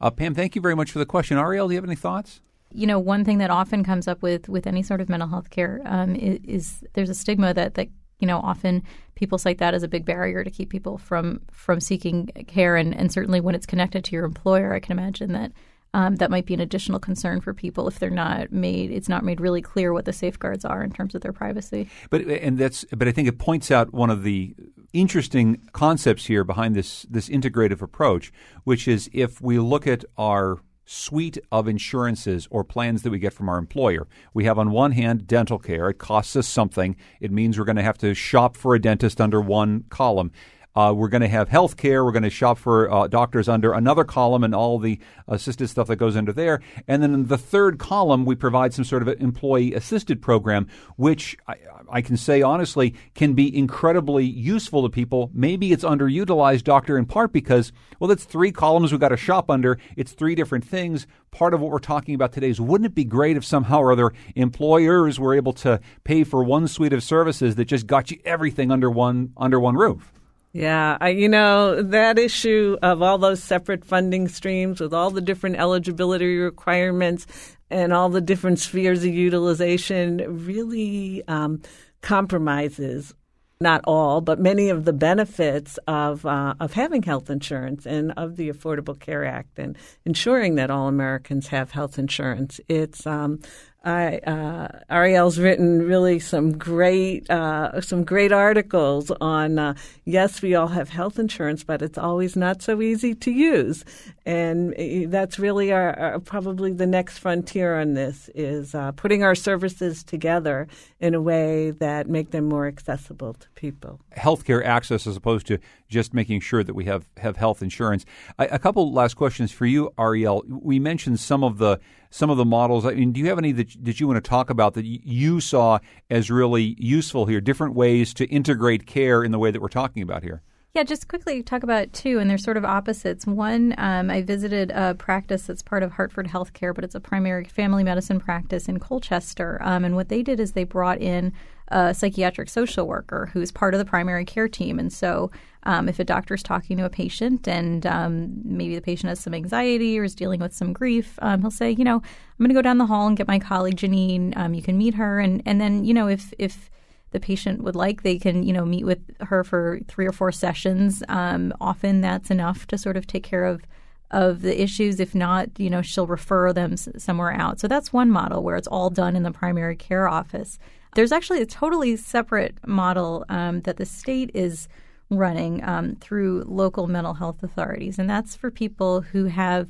[0.00, 1.36] Uh, Pam, thank you very much for the question.
[1.36, 2.40] Arielle, do you have any thoughts?
[2.74, 5.50] you know, one thing that often comes up with with any sort of mental health
[5.50, 8.82] care um, is, is, there's a stigma that that you know often
[9.14, 12.94] people cite that as a big barrier to keep people from from seeking care, and
[12.94, 15.52] and certainly when it's connected to your employer, I can imagine that.
[15.94, 18.90] Um, that might be an additional concern for people if they're not made.
[18.90, 21.88] It's not made really clear what the safeguards are in terms of their privacy.
[22.08, 22.84] But and that's.
[22.96, 24.54] But I think it points out one of the
[24.92, 28.32] interesting concepts here behind this this integrative approach,
[28.64, 33.32] which is if we look at our suite of insurances or plans that we get
[33.32, 34.06] from our employer.
[34.34, 35.90] We have, on one hand, dental care.
[35.90, 36.96] It costs us something.
[37.20, 40.32] It means we're going to have to shop for a dentist under one column.
[40.74, 42.04] Uh, we're going to have health care.
[42.04, 45.88] We're going to shop for uh, doctors under another column and all the assisted stuff
[45.88, 46.60] that goes under there.
[46.88, 50.68] And then in the third column, we provide some sort of an employee assisted program,
[50.96, 51.56] which I,
[51.90, 55.30] I can say honestly can be incredibly useful to people.
[55.34, 59.50] Maybe it's underutilized, doctor, in part because, well, it's three columns we've got to shop
[59.50, 59.78] under.
[59.96, 61.06] It's three different things.
[61.30, 63.92] Part of what we're talking about today is wouldn't it be great if somehow or
[63.92, 68.18] other employers were able to pay for one suite of services that just got you
[68.24, 70.12] everything under one under one roof?
[70.52, 75.22] Yeah, I, you know, that issue of all those separate funding streams with all the
[75.22, 77.26] different eligibility requirements
[77.70, 81.62] and all the different spheres of utilization really um,
[82.02, 83.14] compromises
[83.62, 88.36] not all, but many of the benefits of uh, of having health insurance and of
[88.36, 92.60] the Affordable Care Act and ensuring that all Americans have health insurance.
[92.68, 93.40] It's um,
[93.84, 100.54] I, uh, Arielle's written really some great uh, some great articles on uh, yes we
[100.54, 103.84] all have health insurance but it's always not so easy to use
[104.24, 109.24] and eh, that's really our, our probably the next frontier on this is uh, putting
[109.24, 110.68] our services together
[111.00, 114.00] in a way that make them more accessible to people.
[114.16, 118.04] Healthcare access as opposed to just making sure that we have have health insurance.
[118.38, 120.42] A couple last questions for you, Arielle.
[120.46, 121.80] We mentioned some of the
[122.12, 122.84] some of the models.
[122.84, 125.40] I mean, do you have any that, that you want to talk about that you
[125.40, 125.78] saw
[126.10, 127.40] as really useful here?
[127.40, 130.42] Different ways to integrate care in the way that we're talking about here.
[130.74, 133.26] Yeah, just quickly talk about two, and they're sort of opposites.
[133.26, 137.44] One, um, I visited a practice that's part of Hartford Healthcare, but it's a primary
[137.44, 139.58] family medicine practice in Colchester.
[139.62, 141.32] Um, and what they did is they brought in
[141.72, 144.78] a psychiatric social worker who's part of the primary care team.
[144.78, 145.30] And so,
[145.64, 149.32] um, if a doctor's talking to a patient and um, maybe the patient has some
[149.32, 152.54] anxiety or is dealing with some grief, um, he'll say, you know, I'm going to
[152.54, 154.36] go down the hall and get my colleague Janine.
[154.36, 156.70] Um, you can meet her, and and then you know if if
[157.12, 160.32] the patient would like, they can, you know, meet with her for three or four
[160.32, 161.02] sessions.
[161.08, 163.62] Um, often that's enough to sort of take care of
[164.10, 165.00] of the issues.
[165.00, 167.60] If not, you know, she'll refer them somewhere out.
[167.60, 170.58] So that's one model where it's all done in the primary care office.
[170.94, 174.68] There's actually a totally separate model um, that the state is
[175.10, 179.68] running um, through local mental health authorities, and that's for people who have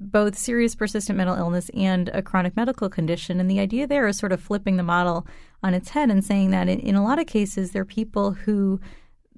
[0.00, 3.38] both serious persistent mental illness and a chronic medical condition.
[3.38, 5.26] And the idea there is sort of flipping the model
[5.62, 8.32] on its head and saying that in, in a lot of cases, there are people
[8.32, 8.80] who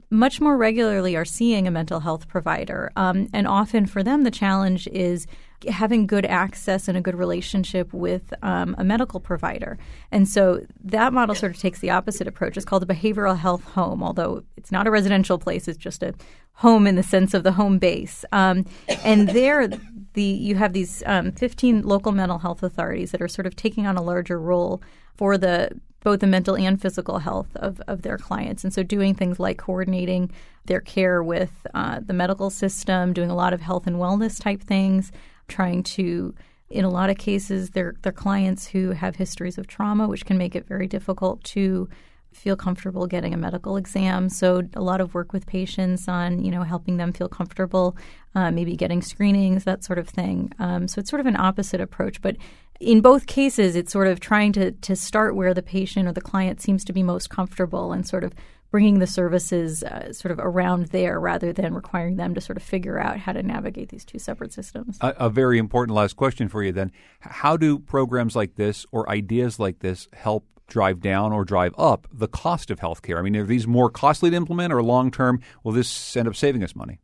[0.09, 2.90] much more regularly are seeing a mental health provider.
[2.96, 5.27] Um, and often for them, the challenge is
[5.69, 9.79] having good access and a good relationship with um, a medical provider.
[10.12, 12.57] And so that model sort of takes the opposite approach.
[12.57, 16.14] It's called a behavioral health home, although it's not a residential place, it's just a
[16.53, 18.25] home in the sense of the home base.
[18.33, 18.64] Um,
[19.05, 19.69] and there,
[20.14, 23.87] the you have these um, 15 local mental health authorities that are sort of taking
[23.87, 24.83] on a larger role
[25.16, 25.71] for the
[26.07, 28.62] both the mental and physical health of, of their clients.
[28.62, 30.31] And so doing things like coordinating
[30.66, 34.62] their care with uh, the medical system, doing a lot of health and wellness type
[34.62, 35.11] things,
[35.49, 36.35] trying to
[36.69, 40.37] in a lot of cases they're, they're clients who have histories of trauma, which can
[40.37, 41.89] make it very difficult to
[42.33, 44.29] feel comfortable getting a medical exam.
[44.29, 47.97] So a lot of work with patients on you know helping them feel comfortable,
[48.35, 50.53] uh, maybe getting screenings, that sort of thing.
[50.59, 52.37] Um, so it's sort of an opposite approach, but
[52.79, 56.21] in both cases, it's sort of trying to to start where the patient or the
[56.21, 58.35] client seems to be most comfortable and sort of
[58.77, 62.62] bringing the services uh, sort of around there rather than requiring them to sort of
[62.62, 64.99] figure out how to navigate these two separate systems.
[65.01, 66.93] A, a, very important last question for you then.
[67.21, 72.07] How do programs like this or ideas like this help drive down or drive up
[72.12, 73.19] the cost of healthcare?
[73.19, 76.37] I mean, are these more costly to implement or long term will this end up
[76.37, 77.01] saving us money?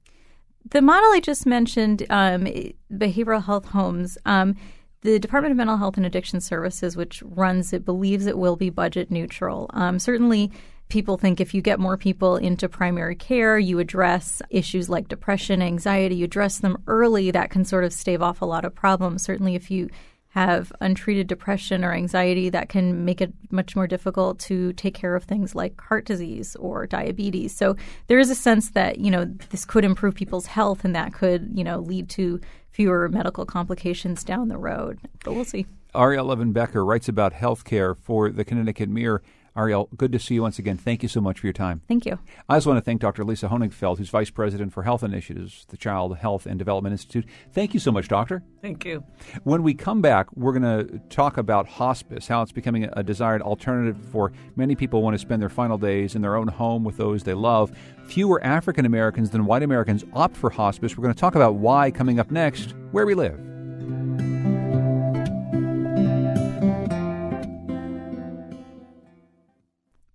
[0.73, 2.45] The model I just mentioned, um,
[2.93, 4.57] behavioral health homes, um,
[5.01, 8.69] the Department of Mental Health and Addiction Services, which runs it, believes it will be
[8.69, 9.71] budget neutral.
[9.73, 10.53] Um, certainly,
[10.93, 15.63] people think if you get more people into primary care, you address issues like depression,
[15.63, 19.23] anxiety, you address them early, that can sort of stave off a lot of problems.
[19.23, 19.89] Certainly, if you
[20.29, 25.17] have untreated depression or anxiety, that can make it much more difficult to take care
[25.17, 27.57] of things like heart disease or diabetes.
[27.57, 27.75] So
[28.07, 31.51] there is a sense that, you know, this could improve people's health and that could,
[31.55, 32.39] you know, lead to
[32.71, 34.99] fewer medical complications down the road.
[35.25, 35.67] But we'll see.
[35.95, 39.23] Arielle Levin Becker writes about healthcare for the Connecticut Mirror.
[39.57, 40.79] Arielle, good to see you once again.
[40.79, 41.83] Thank you so much for your time.
[41.87, 42.19] Thank you.
[42.49, 43.25] I also want to thank Dr.
[43.25, 47.27] Lisa Honigfeld, who's Vice President for Health Initiatives, the Child Health and Development Institute.
[47.53, 48.43] Thank you so much, Doctor.
[48.63, 49.05] Thank you.
[49.45, 53.43] When we come back, we're going to talk about hospice, how it's becoming a desired
[53.43, 56.97] alternative for many people want to spend their final days in their own home with
[56.97, 57.73] those they love.
[58.05, 60.97] Fewer African Americans than white Americans opt for hospice.
[60.97, 63.52] We're going to talk about why coming up next, where we live.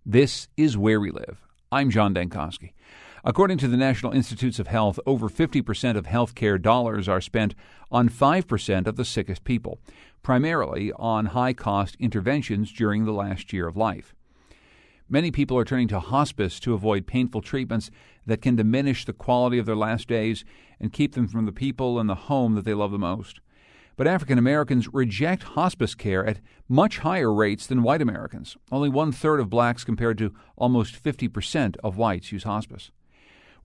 [0.09, 1.41] This is Where We Live.
[1.69, 2.71] I'm John Dankosky.
[3.25, 7.53] According to the National Institutes of Health, over 50% of healthcare dollars are spent
[7.91, 9.79] on 5% of the sickest people,
[10.23, 14.15] primarily on high cost interventions during the last year of life.
[15.09, 17.91] Many people are turning to hospice to avoid painful treatments
[18.25, 20.45] that can diminish the quality of their last days
[20.79, 23.41] and keep them from the people and the home that they love the most.
[23.97, 28.55] But African Americans reject hospice care at much higher rates than white Americans.
[28.71, 32.91] Only one third of blacks compared to almost 50% of whites use hospice.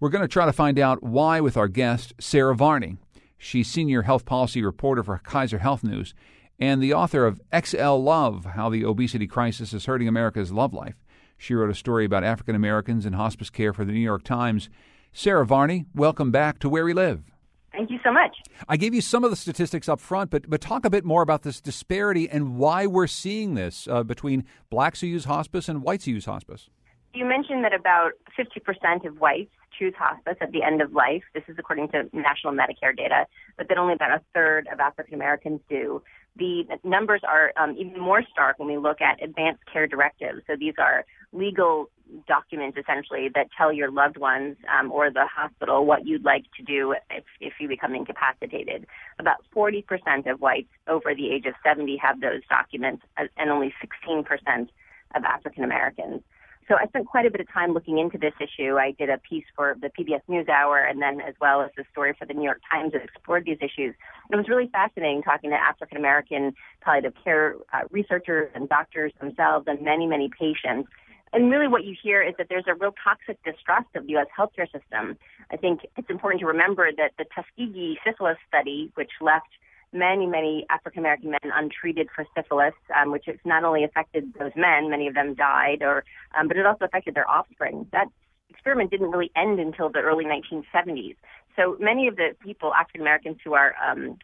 [0.01, 2.97] We're going to try to find out why with our guest, Sarah Varney.
[3.37, 6.15] She's senior health policy reporter for Kaiser Health News
[6.59, 10.97] and the author of XL Love How the Obesity Crisis is Hurting America's Love Life.
[11.37, 14.71] She wrote a story about African Americans in hospice care for the New York Times.
[15.13, 17.32] Sarah Varney, welcome back to Where We Live.
[17.73, 18.37] Thank you so much.
[18.69, 21.23] I gave you some of the statistics up front, but but talk a bit more
[21.23, 25.83] about this disparity and why we're seeing this uh, between blacks who use hospice and
[25.83, 26.69] whites who use hospice.
[27.15, 31.23] You mentioned that about 50% of whites choose hospice at the end of life.
[31.35, 35.15] This is according to national Medicare data, but that only about a third of African
[35.15, 36.03] Americans do.
[36.37, 40.43] The numbers are um, even more stark when we look at advanced care directives.
[40.47, 41.91] So these are legal
[42.27, 46.63] documents essentially that tell your loved ones um, or the hospital what you'd like to
[46.63, 48.87] do if, if you become incapacitated.
[49.19, 49.85] About 40%
[50.31, 53.75] of whites over the age of 70 have those documents, and only
[54.07, 54.69] 16%
[55.15, 56.23] of African Americans.
[56.69, 58.77] So I spent quite a bit of time looking into this issue.
[58.77, 62.15] I did a piece for the PBS NewsHour and then as well as a story
[62.19, 63.95] for the New York Times that explored these issues.
[64.31, 69.67] It was really fascinating talking to African American palliative care uh, researchers and doctors themselves
[69.69, 70.89] and many, many patients
[71.33, 74.27] and really what you hear is that there's a real toxic distrust of the U.S.
[74.39, 75.17] healthcare system.
[75.51, 79.49] I think it's important to remember that the Tuskegee syphilis study, which left
[79.93, 84.53] many, many African American men untreated for syphilis, um, which has not only affected those
[84.57, 86.05] men, many of them died, or
[86.39, 87.87] um, but it also affected their offspring.
[87.93, 88.07] That
[88.51, 91.17] experiment didn't really end until the early 1970s.
[91.57, 94.19] So many of the people, African Americans who are um,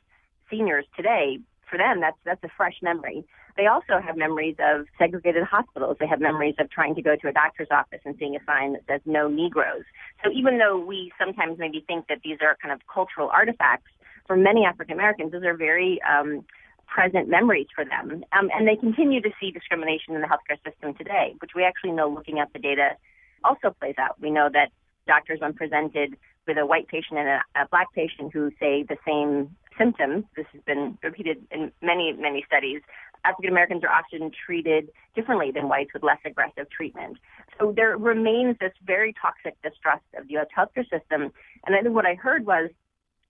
[0.50, 3.24] seniors today, for them, that's that's a fresh memory.
[3.56, 5.96] They also have memories of segregated hospitals.
[5.98, 8.74] They have memories of trying to go to a doctor's office and seeing a sign
[8.74, 9.82] that says no Negroes.
[10.24, 13.90] So even though we sometimes maybe think that these are kind of cultural artifacts,
[14.28, 16.44] for many African Americans, those are very um,
[16.86, 18.24] present memories for them.
[18.32, 21.92] Um, and they continue to see discrimination in the healthcare system today, which we actually
[21.92, 22.90] know looking at the data
[23.42, 24.20] also plays out.
[24.20, 24.68] We know that
[25.06, 28.96] doctors, when presented with a white patient and a, a black patient who say the
[29.06, 32.82] same symptoms, this has been repeated in many, many studies,
[33.24, 37.18] African Americans are often treated differently than whites with less aggressive treatment.
[37.58, 40.46] So there remains this very toxic distrust of the U.S.
[40.56, 41.32] healthcare system.
[41.66, 42.70] And I think what I heard was,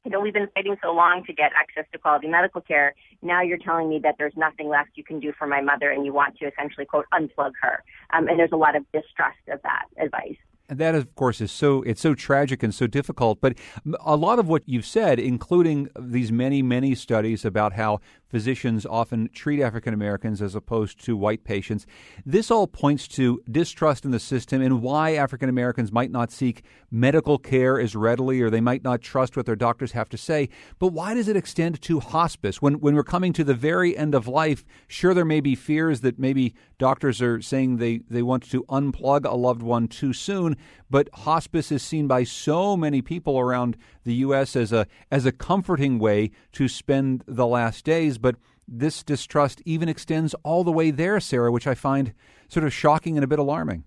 [0.04, 2.94] you know, we've been fighting so long to get access to quality medical care.
[3.22, 6.06] Now you're telling me that there's nothing left you can do for my mother and
[6.06, 7.82] you want to essentially, quote, unplug her.
[8.12, 10.36] Um, and there's a lot of distrust of that advice.
[10.70, 13.40] And that, of course, is so it's so tragic and so difficult.
[13.40, 13.56] But
[14.04, 19.28] a lot of what you've said, including these many, many studies about how physicians often
[19.32, 21.86] treat African Americans as opposed to white patients,
[22.24, 26.62] this all points to distrust in the system and why African Americans might not seek
[26.90, 30.48] medical care as readily or they might not trust what their doctors have to say.
[30.78, 34.14] But why does it extend to hospice when when we're coming to the very end
[34.14, 34.64] of life?
[34.86, 39.24] Sure, there may be fears that maybe doctors are saying they they want to unplug
[39.24, 40.56] a loved one too soon
[40.90, 43.76] but hospice is seen by so many people around
[44.08, 44.56] the U.S.
[44.56, 48.16] as a as a comforting way to spend the last days.
[48.16, 48.36] But
[48.66, 52.14] this distrust even extends all the way there, Sarah, which I find
[52.48, 53.84] sort of shocking and a bit alarming.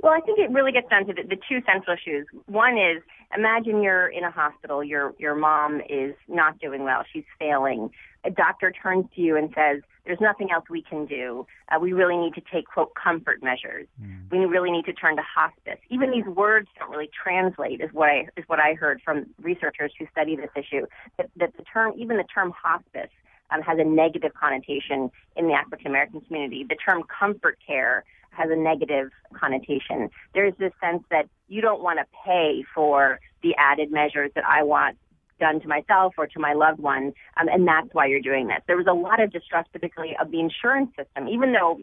[0.00, 2.26] Well, I think it really gets down to the, the two central issues.
[2.46, 3.02] One is
[3.36, 7.90] imagine you're in a hospital, your your mom is not doing well, she's failing.
[8.24, 11.46] A doctor turns to you and says, "There's nothing else we can do.
[11.70, 13.86] Uh, we really need to take quote comfort measures.
[14.02, 14.30] Mm.
[14.32, 18.08] We really need to turn to hospice." Even these words don't really translate, is what
[18.08, 20.86] I is what I heard from researchers who study this issue.
[21.18, 23.10] That, that the term, even the term hospice,
[23.50, 26.64] um, has a negative connotation in the African American community.
[26.68, 30.10] The term comfort care has a negative connotation.
[30.34, 34.62] There's this sense that you don't want to pay for the added measures that I
[34.62, 34.96] want
[35.38, 38.58] done to myself or to my loved one, um, and that's why you're doing this.
[38.66, 41.80] There was a lot of distrust, particularly of the insurance system, even though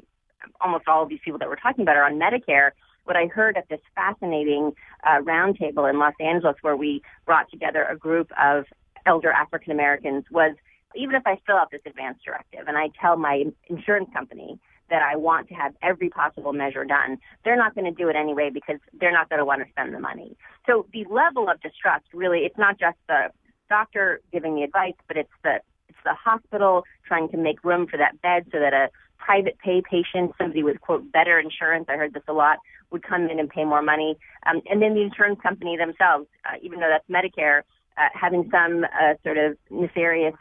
[0.62, 2.72] almost all of these people that we're talking about are on Medicare.
[3.06, 7.84] What I heard at this fascinating uh, roundtable in Los Angeles, where we brought together
[7.84, 8.66] a group of
[9.06, 10.56] elder African Americans, was
[10.96, 15.02] even if I fill out this advance directive and I tell my insurance company that
[15.02, 18.50] I want to have every possible measure done, they're not going to do it anyway
[18.54, 20.38] because they're not going to want to spend the money.
[20.68, 23.30] So the level of distrust really, it's not just the
[23.70, 27.98] doctor giving the advice, but it's the it's the hospital trying to make room for
[27.98, 32.14] that bed so that a private pay patient, somebody with quote better insurance, I heard
[32.14, 32.58] this a lot,
[32.92, 36.58] would come in and pay more money, um, and then the insurance company themselves, uh,
[36.62, 37.62] even though that's Medicare,
[37.98, 40.36] uh, having some uh, sort of nefarious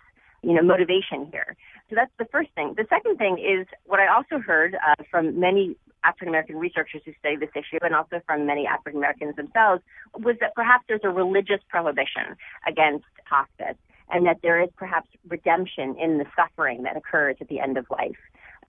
[0.45, 1.57] you know, motivation here.
[1.89, 2.75] So that's the first thing.
[2.77, 7.13] The second thing is what I also heard uh, from many African American researchers who
[7.19, 9.83] study this issue and also from many African Americans themselves
[10.19, 12.37] was that perhaps there's a religious prohibition
[12.67, 13.77] against hospice
[14.11, 17.87] and that there is perhaps redemption in the suffering that occurs at the end of
[17.91, 18.19] life.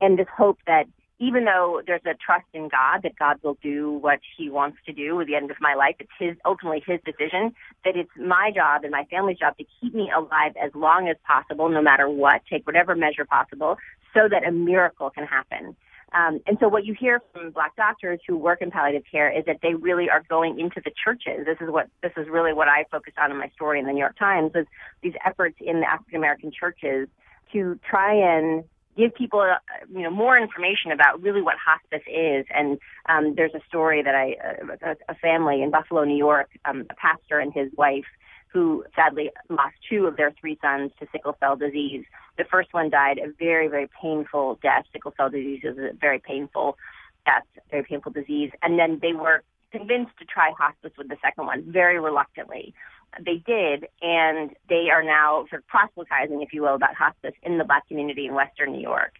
[0.02, 0.86] And this hope that
[1.20, 4.94] even though there's a trust in God that God will do what He wants to
[4.94, 7.54] do at the end of my life, it's His ultimately His decision.
[7.86, 11.16] That it's my job and my family's job to keep me alive as long as
[11.26, 13.78] possible, no matter what, take whatever measure possible,
[14.14, 15.76] so that a miracle can happen.
[16.12, 19.44] Um, and so, what you hear from Black doctors who work in palliative care is
[19.46, 21.46] that they really are going into the churches.
[21.46, 23.92] This is what this is really what I focused on in my story in the
[23.92, 24.66] New York Times is
[25.02, 27.10] these efforts in the African American churches
[27.52, 28.64] to try and
[28.96, 29.58] give people uh,
[29.94, 32.46] you know more information about really what hospice is.
[32.50, 34.36] And um, there's a story that I
[34.84, 38.06] uh, a family in Buffalo, New York, um, a pastor and his wife
[38.52, 42.06] who sadly lost two of their three sons to sickle cell disease.
[42.38, 44.86] The first one died a very very painful death.
[44.94, 46.78] Sickle cell disease is a very painful
[47.26, 48.52] death, very painful disease.
[48.62, 52.74] And then they were convinced to try hospice with the second one very reluctantly
[53.24, 57.58] they did, and they are now sort of proselytizing, if you will, about hospice in
[57.58, 59.14] the black community in Western New York.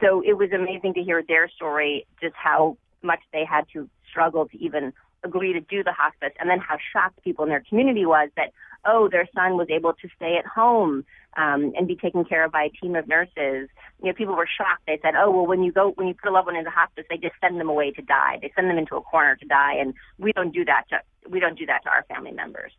[0.00, 4.46] So it was amazing to hear their story, just how much they had to struggle
[4.48, 4.92] to even
[5.24, 8.52] agree to do the hospice, and then how shocked people in their community was that,
[8.84, 11.04] oh, their son was able to stay at home
[11.36, 13.68] um, and be taken care of by a team of nurses.
[14.02, 14.82] You know, people were shocked.
[14.86, 17.04] They said, oh, well, when you go, when you put a loved one into hospice,
[17.10, 18.38] they just send them away to die.
[18.40, 21.40] They send them into a corner to die, and we don't do that to we
[21.40, 22.72] don't do that to our family members.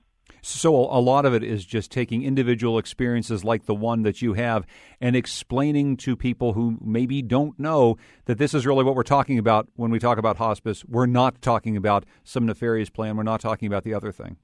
[0.49, 4.31] So a lot of it is just taking individual experiences like the one that you
[4.35, 4.65] have
[5.01, 9.37] and explaining to people who maybe don't know that this is really what we're talking
[9.37, 10.85] about when we talk about hospice.
[10.85, 13.17] We're not talking about some nefarious plan.
[13.17, 14.37] We're not talking about the other thing.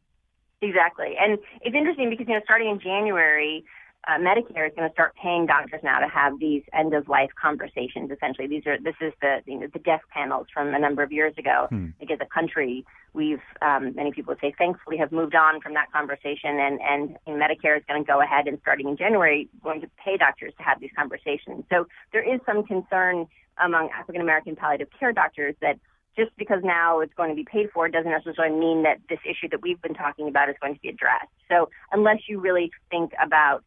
[0.62, 1.14] Exactly.
[1.18, 3.64] And it's interesting because, you know, starting in January,
[4.08, 7.30] uh, Medicare is going to start paying doctors now to have these end of life
[7.40, 8.12] conversations.
[8.12, 11.12] Essentially, these are this is the you know, the death panels from a number of
[11.12, 11.68] years ago.
[11.70, 11.88] Hmm.
[12.00, 15.74] Like as a country, we've um, many people would say thankfully have moved on from
[15.76, 19.82] that conversation, and and Medicare is going to go ahead and starting in January going
[19.82, 21.64] to pay doctors to have these conversations.
[21.72, 23.28] So there is some concern
[23.64, 25.80] among African American palliative care doctors that
[26.16, 29.50] just because now it's going to be paid for doesn't necessarily mean that this issue
[29.50, 31.32] that we've been talking about is going to be addressed.
[31.50, 33.64] So unless you really think about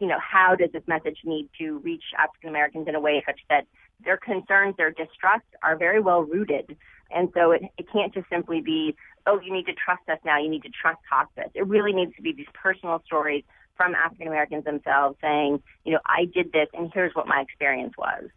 [0.00, 3.40] you know, how does this message need to reach African Americans in a way such
[3.50, 3.66] that
[4.04, 6.76] their concerns, their distrust are very well rooted.
[7.10, 8.96] And so it, it can't just simply be,
[9.26, 11.50] oh, you need to trust us now, you need to trust hospice.
[11.54, 13.44] It really needs to be these personal stories
[13.76, 17.94] from African Americans themselves saying, you know, I did this and here's what my experience
[17.96, 18.28] was.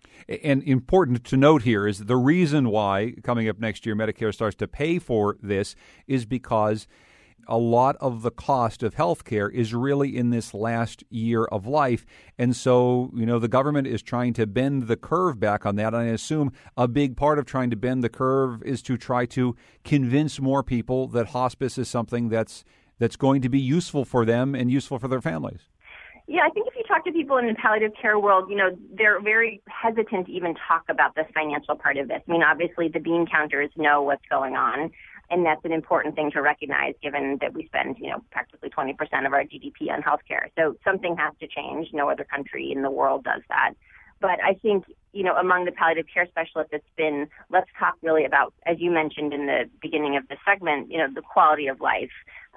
[0.43, 4.55] And important to note here is the reason why coming up next year Medicare starts
[4.57, 5.75] to pay for this
[6.07, 6.87] is because
[7.47, 12.05] a lot of the cost of healthcare is really in this last year of life.
[12.37, 15.93] And so, you know, the government is trying to bend the curve back on that.
[15.93, 19.25] And I assume a big part of trying to bend the curve is to try
[19.27, 22.63] to convince more people that hospice is something that's
[22.99, 25.61] that's going to be useful for them and useful for their families.
[26.27, 28.69] Yeah, I think if you talk to people in the palliative care world, you know,
[28.93, 32.21] they're very hesitant to even talk about the financial part of this.
[32.25, 34.89] I mean, obviously the bean counters know what's going on,
[35.29, 38.91] and that's an important thing to recognize given that we spend, you know, practically 20%
[39.25, 40.49] of our GDP on healthcare.
[40.57, 41.89] So something has to change.
[41.93, 43.73] No other country in the world does that.
[44.19, 48.25] But I think, you know, among the palliative care specialists, it's been, let's talk really
[48.25, 51.81] about, as you mentioned in the beginning of the segment, you know, the quality of
[51.81, 52.11] life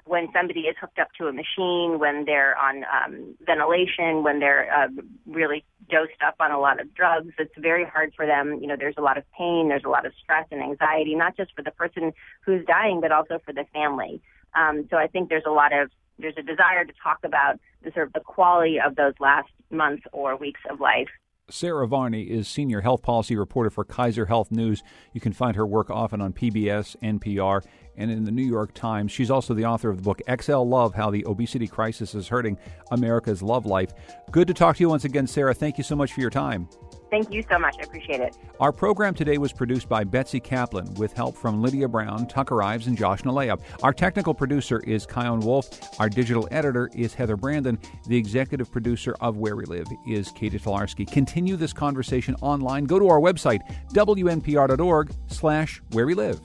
[0.07, 4.71] when somebody is hooked up to a machine, when they're on um, ventilation, when they're
[4.73, 4.87] uh,
[5.25, 8.59] really dosed up on a lot of drugs, it's very hard for them.
[8.61, 11.35] You know, there's a lot of pain, there's a lot of stress and anxiety, not
[11.37, 14.21] just for the person who's dying, but also for the family.
[14.55, 17.91] Um, so I think there's a lot of there's a desire to talk about the
[17.91, 21.09] sort of the quality of those last months or weeks of life
[21.49, 24.83] Sarah Varney is senior health policy reporter for Kaiser Health News.
[25.13, 27.63] You can find her work often on PBS, NPR,
[27.97, 29.11] and in the New York Times.
[29.11, 32.57] She's also the author of the book XL Love How the Obesity Crisis is Hurting
[32.91, 33.93] America's Love Life.
[34.31, 35.53] Good to talk to you once again, Sarah.
[35.53, 36.69] Thank you so much for your time.
[37.09, 37.75] Thank you so much.
[37.79, 38.35] I appreciate it.
[38.59, 42.87] Our program today was produced by Betsy Kaplan with help from Lydia Brown, Tucker Ives,
[42.87, 43.59] and Josh Nalea.
[43.81, 45.69] Our technical producer is Chion Wolf.
[45.99, 47.79] Our digital editor is Heather Brandon.
[48.07, 51.09] The executive producer of Where We Live is Catie Talarski.
[51.09, 52.85] Continue this conversation online.
[52.85, 53.61] Go to our website,
[53.93, 56.41] wnpr.org slash where we live.